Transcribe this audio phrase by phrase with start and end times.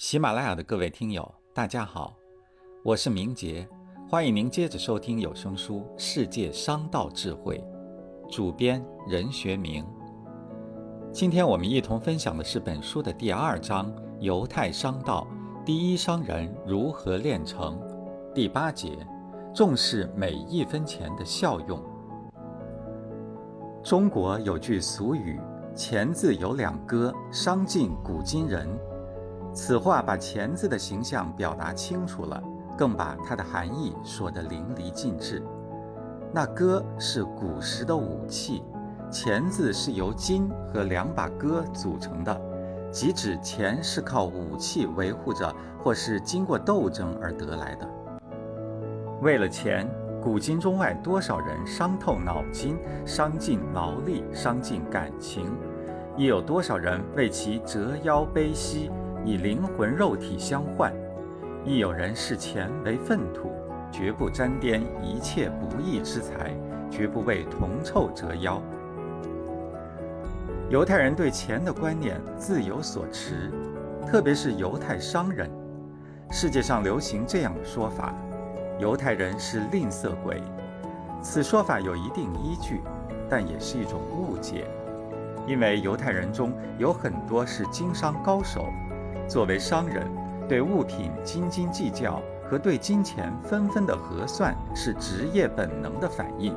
[0.00, 2.16] 喜马拉雅的各位听友，大家好，
[2.82, 3.68] 我是明杰，
[4.08, 7.62] 欢迎您接着收听有声书《世界商道智慧》，
[8.34, 9.84] 主编任学明。
[11.12, 15.28] 今天我们一同分享的是本书的第二章《犹太商道》，
[15.66, 17.78] 第一商人如何炼成，
[18.34, 19.06] 第八节，
[19.54, 21.78] 重视每一分钱的效用。
[23.84, 25.38] 中国有句俗语
[25.76, 28.66] ：“钱字有两割，商尽古今人。”
[29.62, 32.42] 此话把钱字的形象表达清楚了，
[32.78, 35.42] 更把它的含义说得淋漓尽致。
[36.32, 38.62] 那戈是古时的武器，
[39.10, 42.40] 钱字是由金和两把戈组成的，
[42.90, 47.86] 即指钱是靠武器维护着，或是经过斗争而得来的。
[49.20, 49.86] 为了钱，
[50.22, 55.44] 古今中外多少人伤透脑筋，伤尽劳力，伤尽感情；
[56.16, 58.90] 亦有多少人为其折腰悲膝。
[59.24, 60.92] 以灵魂肉体相换，
[61.64, 63.50] 亦有人视钱为粪土，
[63.92, 66.56] 绝不沾掂一切不义之财，
[66.90, 68.60] 绝不为铜臭折腰。
[70.70, 73.50] 犹太人对钱的观念自有所持，
[74.06, 75.50] 特别是犹太商人。
[76.30, 78.14] 世界上流行这样的说法：
[78.78, 80.40] 犹太人是吝啬鬼。
[81.20, 82.80] 此说法有一定依据，
[83.28, 84.66] 但也是一种误解，
[85.46, 88.66] 因为犹太人中有很多是经商高手。
[89.30, 90.10] 作为商人，
[90.48, 96.52] 对物品斤斤计较和对金钱分分的核算是职业本能的反应。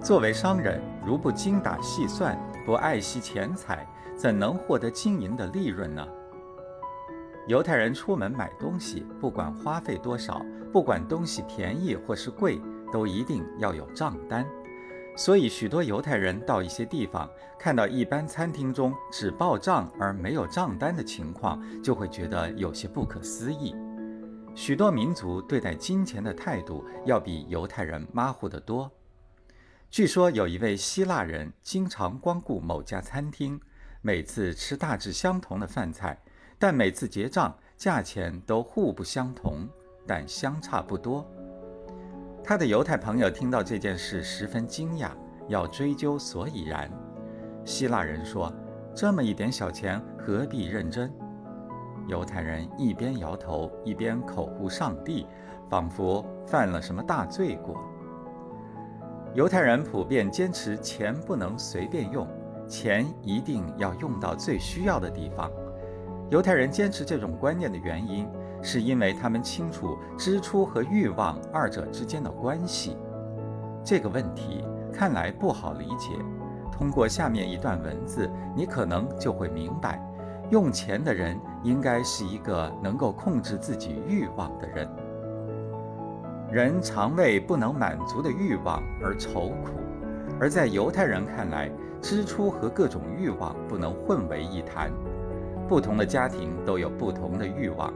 [0.00, 3.84] 作为商人，如不精打细算，不爱惜钱财，
[4.16, 6.06] 怎能获得经营的利润呢？
[7.48, 10.40] 犹太人出门买东西，不管花费多少，
[10.72, 12.60] 不管东西便宜或是贵，
[12.92, 14.46] 都一定要有账单。
[15.16, 23.74] 所以，许多犹太人到一些地方，看到一般餐厅中只报账而没有账单的情况，就会觉得有些不可思议。
[24.56, 28.90] 许多民族对待金钱的态度要比犹太人马虎得多。
[29.90, 33.60] 据说有一位希腊人经常光顾某家餐厅，
[34.02, 36.20] 每次吃大致相同的饭菜，
[36.58, 39.68] 但每次结账价钱都互不相同，
[40.06, 41.24] 但相差不多。
[42.46, 45.08] 他的犹太朋友听到这件事十分惊讶，
[45.48, 46.90] 要追究所以然。
[47.64, 48.52] 希腊人说
[48.94, 51.10] ：“这么一点小钱，何必认真？”
[52.06, 55.26] 犹太人一边摇头，一边口呼上帝，
[55.70, 57.82] 仿佛犯了什么大罪过。
[59.32, 62.28] 犹太人普遍坚持钱不能随便用，
[62.68, 65.50] 钱一定要用到最需要的地方。
[66.28, 68.28] 犹太人坚持这种观念的原因。
[68.64, 72.96] 是因为他们清楚支出和欲望二者之间的关系。
[73.84, 76.16] 这个问题看来不好理解，
[76.72, 80.02] 通过下面一段文字，你可能就会明白：
[80.50, 84.88] 用钱的人应该是一个能够控制自己欲望的人。
[86.50, 89.72] 人常为不能满足的欲望而愁苦，
[90.40, 91.70] 而在犹太人看来，
[92.00, 94.90] 支出和各种欲望不能混为一谈。
[95.68, 97.92] 不同的家庭都有不同的欲望。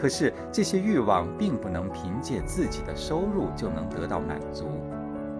[0.00, 4.66] 可是这些欲望并不能凭借自己的收入就能得到满足，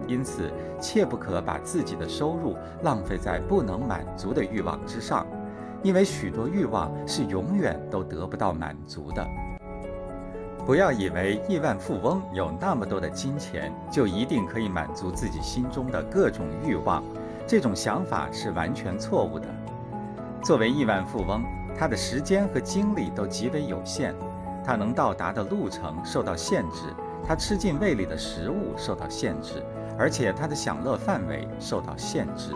[0.05, 5.25] 因此切不可把自己的收入浪费在不能满足的欲望之上，
[5.81, 9.25] 因为许多欲望是永远都得不到满足的。
[10.65, 17.01] 不要以为亿万富翁有那么多的金钱，就一定可以满足自己心中的各种欲望，
[17.47, 19.47] 这种想法是完全错误的。
[20.43, 21.43] 作为亿万富翁，
[21.77, 24.13] 他的时间和精力都极为有限。
[24.63, 26.93] 他能到达的路程受到限制，
[27.25, 29.65] 他吃进胃里的食物受到限制，
[29.97, 32.53] 而且他的享乐范围受到限制。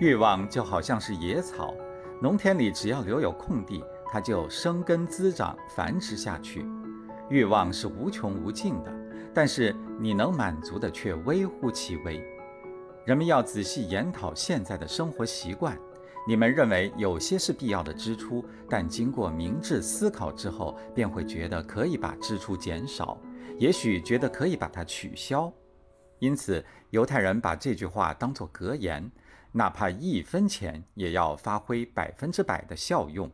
[0.00, 1.74] 欲望就好像是野草，
[2.22, 6.64] 农田里只要留有空地，它就生根滋长、繁殖下去。
[7.28, 8.92] 欲望是无穷无尽的，
[9.34, 12.22] 但是你能满足的却微乎其微。
[13.04, 15.76] 人们要仔细研讨现在的生活习惯。
[16.28, 23.18] 你们认为有些是必要的支出，但经过明智思考之后，便会觉得可以把支出减少，
[23.58, 25.50] 也许觉得可以把它取消。
[26.18, 29.10] 因此，犹太人把这句话当作格言，
[29.52, 33.30] 哪怕一分钱也要发挥百分之百的效用。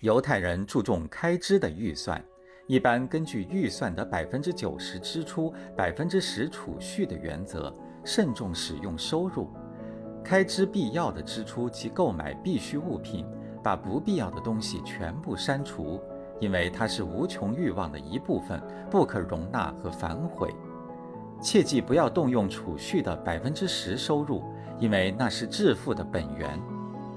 [0.00, 2.20] 犹太人注重开支的预算，
[2.66, 7.72] 一般根据预算的百分之九十支出、百分之十储蓄的原则，
[8.04, 9.48] 慎重使用收入。
[10.22, 13.26] 开支必要的支出及购买必需物品，
[13.62, 16.00] 把不必要的东西全部删除，
[16.38, 20.54] 因为它是无穷欲望的一部分，不可容纳和反悔。
[21.42, 24.42] 切记不要动用储蓄的百分之十收入，
[24.78, 26.60] 因为那是致富的本源。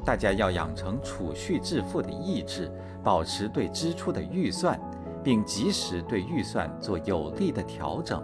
[0.05, 2.71] 大家要养成储蓄致富的意志，
[3.03, 4.79] 保持对支出的预算，
[5.23, 8.23] 并及时对预算做有力的调整。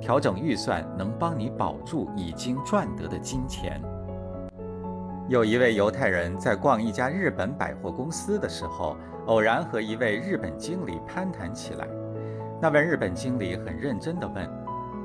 [0.00, 3.80] 调整预算能帮你保住已经赚得的金钱。
[5.26, 8.94] 有一位犹太人在逛一家日本百货公司的时候，
[9.24, 11.88] 偶然和一位日本经理攀谈起来。
[12.60, 14.46] 那位日本经理很认真地问：“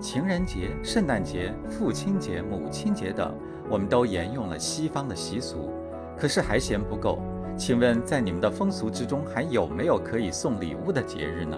[0.01, 3.33] 情人节、圣诞节、父亲节、母亲节等，
[3.69, 5.71] 我们都沿用了西方的习俗，
[6.17, 7.19] 可是还嫌不够。
[7.55, 11.57] 请问，在你们的风俗之中，还有没有可以送礼物的节日呢？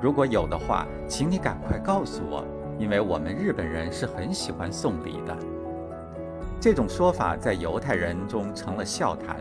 [0.00, 2.42] 如果有的话，请你赶快告诉我。”
[2.78, 5.36] 因为我们日本人是很喜欢送礼的，
[6.60, 9.36] 这种说法在犹太人中成了笑谈。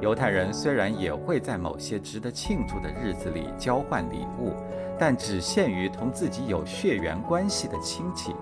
[0.00, 4.54] 犹太人虽然也会在某些值得庆祝的日子里交换礼物，
[4.98, 8.34] 但只限于同自己有血缘关系的亲戚，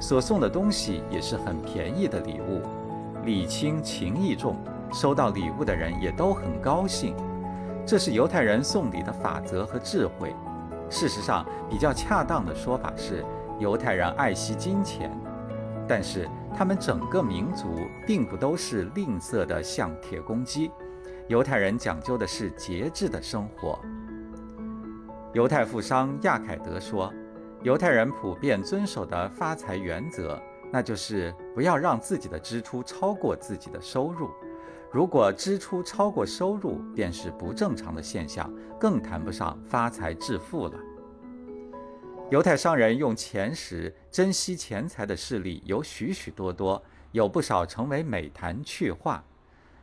[0.00, 2.62] 所送的东西也是很便宜的礼物，
[3.24, 4.56] 礼轻情意重，
[4.90, 7.14] 收到礼物的人也都很高兴。
[7.84, 10.34] 这是犹太人送礼的法则和智慧。
[10.88, 13.22] 事实上，比较恰当的说法是。
[13.58, 15.10] 犹太人爱惜金钱，
[15.88, 17.66] 但是他们整个民族
[18.06, 20.70] 并不都是吝啬的像铁公鸡。
[21.28, 23.78] 犹太人讲究的是节制的生活。
[25.34, 27.12] 犹太富商亚凯德说
[27.62, 30.40] ：“犹太人普遍遵守的发财原则，
[30.72, 34.30] 那就是不要让自己的支出超过自己的收入。
[34.90, 38.50] 如果支出超过收入，便是不正常的现象，
[38.80, 40.72] 更谈不上发财致富了。”
[42.30, 46.82] 犹太商人用钱时珍惜钱财的事例有许许多多，
[47.12, 49.24] 有不少成为美谈趣话。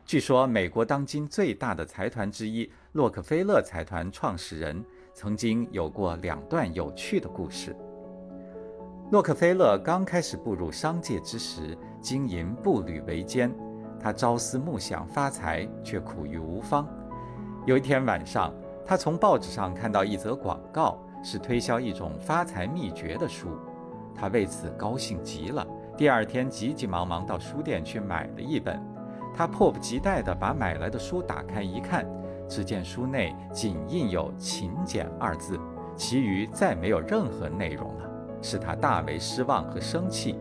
[0.04, 7.76] 据说，美国当今最大的财团之一洛克菲勒财团创始人曾经有过两段有趣的故事。
[9.10, 13.52] 洛克菲勒刚开始步入商界之时，经营步履维艰，
[13.98, 16.88] 他朝思暮想发财，却苦于无方。
[17.66, 18.54] 有一天晚上，
[18.84, 21.02] 他从报纸上看到一则广告。
[21.28, 23.48] 是推销一种发财秘诀的书，
[24.14, 25.66] 他为此高兴极了。
[25.96, 28.80] 第二天急急忙忙到书店去买了一本。
[29.34, 32.06] 他迫不及待地把买来的书打开一看，
[32.48, 35.58] 只见书内仅印有“勤俭”二字，
[35.96, 38.08] 其余再没有任何内容了，
[38.40, 40.38] 使他大为失望和生气。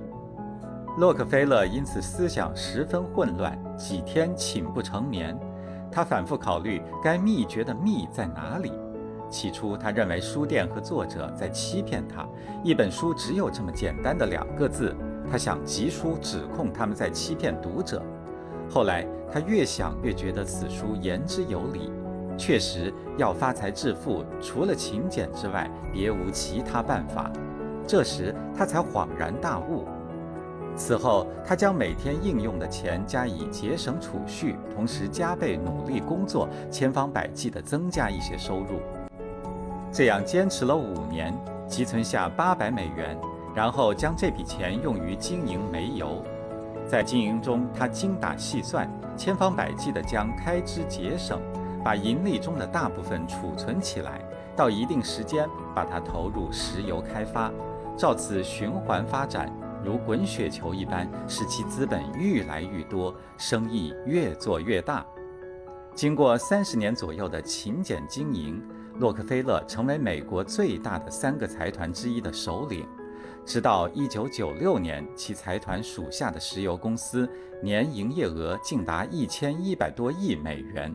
[0.99, 5.35] 洛克菲勒因此思想十分混乱，几天寝不成眠。
[5.91, 8.71] 他反复考虑该秘诀的秘在哪里。
[9.29, 12.27] 起初，他认为书店和作者在欺骗他。
[12.63, 14.95] 一本书只有这么简单的两个字，
[15.29, 18.01] 他想集书指控他们在欺骗读者。
[18.69, 21.91] 后来，他越想越觉得此书言之有理，
[22.37, 27.31] 确实要发财致富，除了勤俭之外，别无其他办法。
[27.87, 29.85] 这时，他才恍然大悟。
[30.75, 38.81] 此后，他将每天应用的钱加以节省储蓄，同时加倍努力工作，千方百计地增加一些收入。
[39.95, 41.33] 这样坚持了五年，
[41.69, 43.17] 积存下八百美元，
[43.55, 46.21] 然后将这笔钱用于经营煤油。
[46.85, 51.39] 在经营中，他精打细算，千方百计地将开支节省，
[51.81, 54.19] 把盈利中的大部分储存起来，
[54.53, 57.49] 到一定时间把它投入石油开发，
[57.95, 59.49] 照此循环发展，
[59.81, 65.05] 如滚雪球一般，使其资本愈来愈多，生意越做越大。
[65.95, 68.61] 经过三十年左右的勤俭经营。
[68.97, 72.87] 洛克菲勒成为美国最大的三个财团之一的首领，
[73.45, 77.29] 直到1996年，其财团属下的石油公司
[77.61, 80.93] 年营业额竟达1100多亿美元。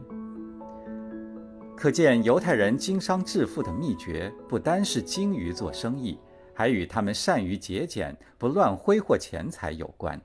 [1.77, 6.19] 可见，犹太人经商致富的秘诀不单是精于做生意，
[6.55, 10.21] 还与他们善于节俭、不乱挥霍钱财有关。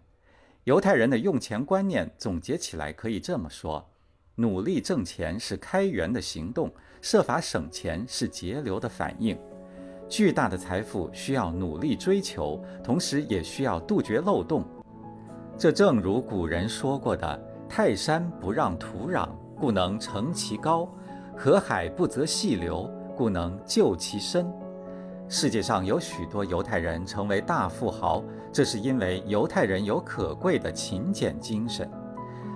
[0.63, 3.89] 犹太人的用钱观念总结起来可以这么说。
[4.37, 6.69] 努力挣钱是开源的行动，
[7.01, 9.37] 设法省钱是节流的反应。
[10.09, 14.65] 巨大的财富需要努力追求，同时也需要杜绝漏洞。
[15.57, 20.85] 这正如古人说过的：“泰山不让土壤，故能成其高；
[21.37, 24.45] 河海不择细流，故能就其深。”
[25.29, 31.89] 世界上有许多犹太人成为大富豪，这是因为犹太人有可贵的勤俭精神。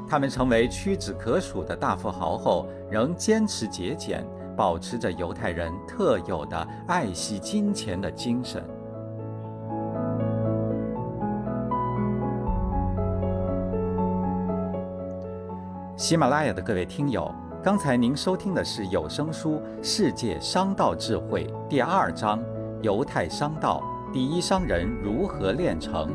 [0.09, 4.25] 他们成为屈指可数的大富豪后，仍坚持节俭，
[4.57, 8.63] 保持着犹太人特有的爱惜金钱的精神。
[15.95, 22.39] 喜马拉雅的各位听友，刚才您收听的是有声书《世界商道智慧》第二章
[22.81, 26.07] 《犹太商道：第一商人如何炼成》，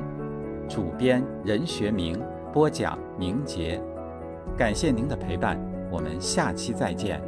[0.67, 2.21] 主编任学明。
[2.55, 3.83] 播讲凝结。
[4.57, 5.59] 感谢您的陪伴，
[5.91, 7.21] 我们下期再见。